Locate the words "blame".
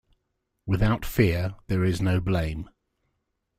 2.19-2.71